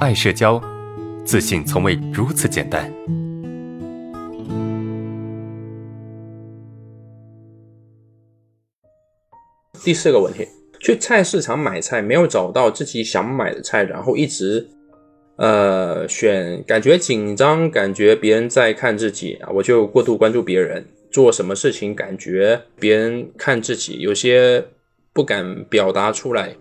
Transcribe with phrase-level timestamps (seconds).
[0.00, 0.58] 爱社交，
[1.26, 2.90] 自信从未如此简单。
[9.84, 10.48] 第四个问题，
[10.80, 14.66] 去菜市场买菜，没有找到自己想买的菜，然后一直
[15.36, 24.64] 呃选，感觉紧张，感觉别人在看自己啊，我就过度关注别人做什么事情，感觉别人看自己，有些
[25.12, 26.56] 不敢表达出来。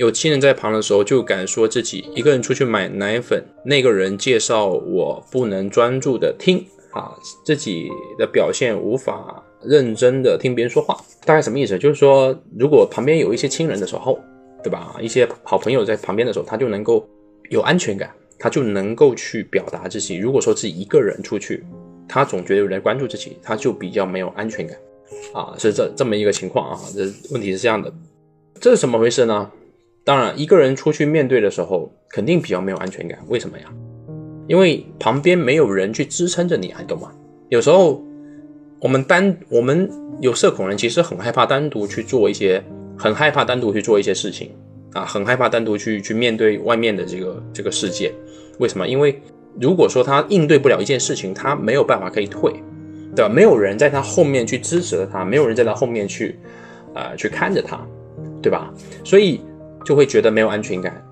[0.00, 7.12] 有亲人在旁的时候，就敢说自己一个人出去买奶粉，那个人介绍我不能专注的听啊，
[7.44, 7.86] 自己
[8.16, 10.96] 的表现无法认真的听别人说话，
[11.26, 11.78] 大概什么意思？
[11.78, 14.18] 就是说，如果旁边有一些亲人的时候，
[14.64, 14.96] 对吧？
[15.02, 17.06] 一些好朋友在旁边的时候，他就能够
[17.50, 20.16] 有安全感，他就能够去表达自己。
[20.16, 21.62] 如果说自己一个人出去，
[22.08, 24.78] 他总觉得有人关注自己，他就比较没有安全感
[25.34, 26.80] 啊，是这这么一个情况啊。
[26.96, 27.92] 这问题是这样的，
[28.58, 29.50] 这是怎么回事呢？
[30.02, 33.18] 当然，一个人出去面对的时候，肯定比较没有安全感。
[33.28, 33.66] 为什么呀？
[34.48, 37.12] 因为旁边没有人去支撑着你，还懂吗？
[37.50, 38.02] 有时候
[38.80, 39.88] 我们单我们
[40.20, 42.60] 有社恐人，其实很害怕单独去做一些，
[42.96, 44.50] 很害怕单独去做一些事情
[44.94, 48.12] 啊，很害怕单独去去面对外面的这个这个世界。
[48.58, 48.88] 为什么？
[48.88, 49.20] 因为
[49.60, 52.52] 如果说他应对不了一件事情，他没有办法可以退，
[53.14, 53.28] 对吧？
[53.28, 56.38] 没有人在他后面去支持着他，没有人在他后面去
[56.94, 57.78] 啊去看着他，
[58.42, 58.72] 对吧？
[59.04, 59.40] 所以。
[59.84, 61.02] 就会觉得没有安全感。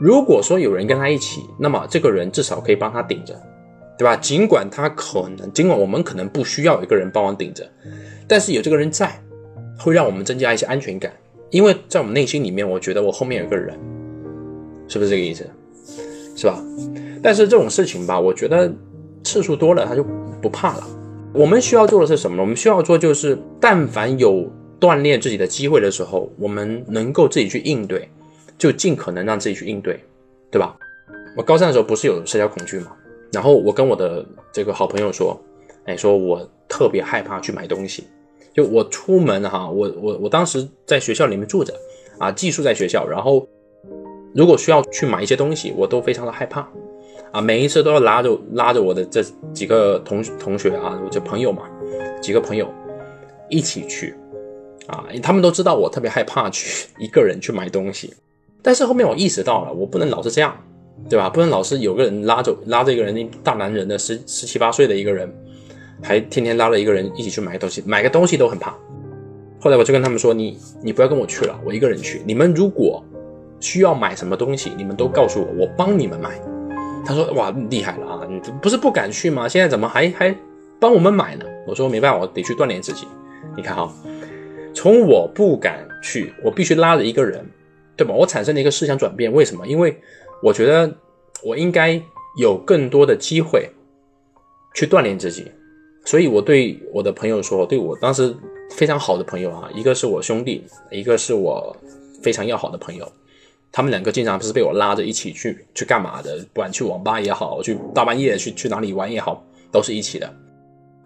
[0.00, 3.34] 如果说有人跟他一起，那么这个人至少可以帮他顶着，
[3.96, 4.16] 对吧？
[4.16, 7.64] 尽管他可能，尽管我们可能不需要一个人帮忙顶着，
[8.26, 9.12] 但是有这个人在，
[9.78, 11.12] 会让我们增加一些安全感。
[11.50, 13.78] 因为在我们内心里面，我觉得我后面有个人，
[14.88, 15.48] 是不是这个意思？
[16.34, 16.58] 是吧？
[17.22, 18.72] 但是这种事情吧，我觉得
[19.22, 20.04] 次数多了，他就
[20.40, 20.84] 不怕了。
[21.32, 22.42] 我们需要做的是什么呢？
[22.42, 24.50] 我们需要做就是，但凡有。
[24.82, 28.08] 锻炼自己的机会的时候，我们能够自己去应对，
[28.58, 30.00] 就尽可能让自己去应对，
[30.50, 30.76] 对吧？
[31.36, 32.90] 我高三的时候不是有社交恐惧嘛，
[33.32, 35.40] 然后我跟我的这个好朋友说，
[35.84, 38.08] 哎，说我特别害怕去买东西，
[38.52, 41.72] 就我出门哈，我我我当时在学校里面住着
[42.18, 43.46] 啊，寄宿在学校，然后
[44.34, 46.68] 如果需要去买一些东西，我都非常的害怕
[47.30, 49.22] 啊，每一次都要拉着拉着我的这
[49.54, 51.62] 几个同同学啊，我这朋友嘛，
[52.20, 52.68] 几个朋友
[53.48, 54.14] 一起去。
[54.86, 58.12] 啊，他们都知道我特别害怕去一个人去买东西，
[58.62, 60.56] 但是后面我意识到了，我不能老是这样，
[61.08, 61.30] 对吧？
[61.30, 65.32] 不能老是有个人拉着拉着一个人，大男人的十十七八岁的一个人，
[66.02, 68.74] 还天天拉着一个人一起去买东西，买个东西都很怕。
[69.60, 72.20] 后来我就跟他们说：“你你不要跟我去了，我一个人去。
[72.26, 73.04] 你们如果
[73.60, 76.30] 需要买什么东西，你们都告诉我，我帮你们买。”
[77.06, 78.20] 他说：“哇，厉害了啊！
[78.28, 79.48] 你不是不敢去吗？
[79.48, 80.34] 现在怎么还还
[80.80, 83.06] 帮我们买呢？”我说：“没办法，我得去锻炼自己。
[83.56, 83.92] 你看哈。”
[84.74, 87.44] 从我不敢去，我必须拉着一个人，
[87.96, 88.14] 对吧？
[88.14, 89.32] 我产生了一个思想转变。
[89.32, 89.66] 为什么？
[89.66, 89.96] 因为
[90.42, 90.92] 我觉得
[91.42, 92.00] 我应该
[92.38, 93.70] 有更多的机会
[94.74, 95.50] 去锻炼自己。
[96.04, 98.34] 所以我对我的朋友说，对我当时
[98.70, 101.76] 非常好的朋友啊，一个是我兄弟，一个是我
[102.22, 103.10] 非常要好的朋友。
[103.70, 110.34] 他们两个经常不是被我拉着一起去去干嘛的，不管去网吧也好，去大半夜去去哪里玩也好，都是一起的。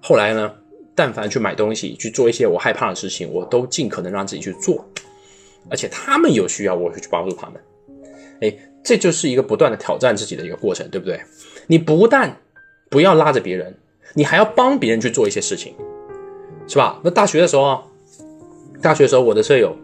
[0.00, 0.52] 后来呢？
[0.96, 4.82] 但凡去买东西，去做一些我害怕的事情，我都尽可能让自己去做，
[5.70, 7.60] 而且他们有需要，我会去帮助他们。
[8.40, 11.20] 哎，这就是一个不断的挑战自己的一个过程，对不对？
[11.66, 12.34] 你不但
[12.88, 13.74] 不要拉着别人，
[14.14, 15.74] 你还要帮别人去做一些事情，
[16.66, 16.98] 是吧？
[17.04, 17.82] 那大学的时候，
[18.80, 19.76] 大学的时候我的舍友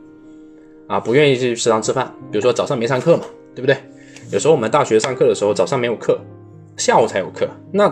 [0.86, 3.24] 啊不愿意去食堂吃饭，比如说早上没上课嘛，
[3.54, 3.76] 对不对？
[4.30, 6.18] 有时候我们大学上课的时候早上没有课，
[6.78, 7.86] 下午才有课，那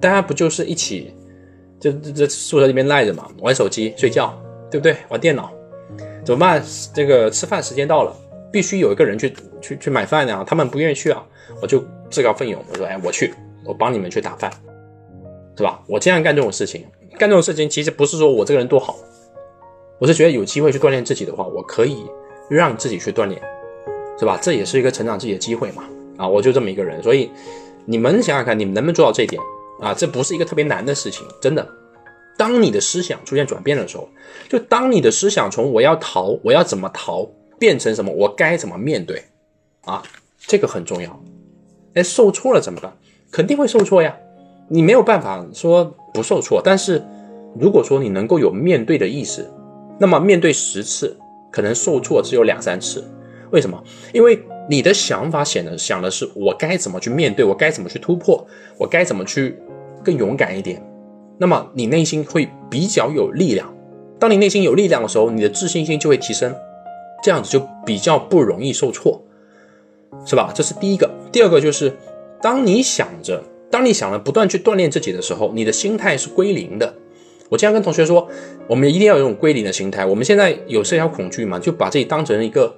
[0.00, 1.12] 大家不就是一起？
[1.78, 4.32] 就在宿舍里面赖着嘛，玩手机、睡觉，
[4.70, 4.96] 对不对？
[5.08, 5.50] 玩电脑，
[6.24, 6.62] 怎么办？
[6.94, 8.14] 这个吃饭时间到了，
[8.50, 10.42] 必须有一个人去去去买饭呀。
[10.46, 11.22] 他们不愿意去啊，
[11.60, 13.34] 我就自告奋勇，我说：“哎，我去，
[13.64, 14.50] 我帮你们去打饭，
[15.56, 16.84] 是吧？”我经常干这种事情，
[17.18, 18.96] 干这种事情其实不是说我这个人多好，
[19.98, 22.04] 我是觉得有机会去锻炼自己的话，我可以
[22.48, 23.40] 让自己去锻炼，
[24.18, 24.38] 是吧？
[24.40, 25.84] 这也是一个成长自己的机会嘛。
[26.16, 27.30] 啊，我就这么一个人，所以
[27.84, 29.40] 你们想想看，你们能不能做到这一点？
[29.80, 31.66] 啊，这不是一个特别难的事情，真的。
[32.38, 34.06] 当你的思想出现转变的时候，
[34.46, 37.26] 就当你的思想从我要逃，我要怎么逃，
[37.58, 39.24] 变成什么，我该怎么面对，
[39.86, 40.02] 啊，
[40.38, 41.18] 这个很重要。
[41.94, 42.92] 哎，受挫了怎么办？
[43.30, 44.14] 肯定会受挫呀，
[44.68, 46.60] 你没有办法说不受挫。
[46.62, 47.02] 但是
[47.58, 49.50] 如果说你能够有面对的意识，
[49.98, 51.16] 那么面对十次，
[51.50, 53.02] 可能受挫只有两三次。
[53.50, 53.82] 为什么？
[54.12, 54.38] 因为
[54.68, 58.46] 你的想法显得想的是我该怎么去面对，我该怎么去突破，
[58.76, 59.58] 我该怎么去。
[60.06, 60.80] 更勇敢一点，
[61.36, 63.74] 那么你内心会比较有力量。
[64.20, 66.54] 当你内心有力量的时候，你的自信心就会提升，
[67.24, 69.20] 这样子就比较不容易受挫，
[70.24, 70.52] 是吧？
[70.54, 71.10] 这是第一个。
[71.32, 71.92] 第二个就是，
[72.40, 76.94] 当你想着，当你想着不断去锻炼自己的时候，你的心态是归零的。
[77.48, 78.28] 我经常跟同学说，
[78.68, 80.06] 我们一定要有一种归零的心态。
[80.06, 82.72] 我们现在有社交恐惧嘛，就把自己当成一个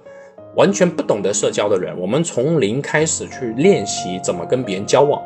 [0.57, 1.95] 完全不懂得社交的人。
[2.01, 5.23] 我们从零开始去练习怎么跟别人交往，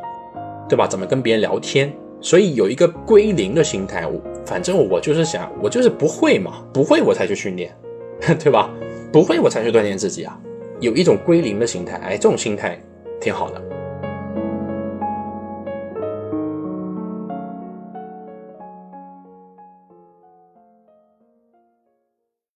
[0.73, 0.87] 对吧？
[0.87, 1.93] 怎么跟别人聊天？
[2.23, 4.09] 所以有一个归零的心态。
[4.47, 7.77] 反正我就是想，我就是不会嘛，不会我才去训练，
[8.43, 8.71] 对吧？
[9.13, 10.41] 不会我才去锻炼自己啊。
[10.81, 12.81] 有一种归零的心态，哎，这种心态
[13.21, 13.61] 挺好的。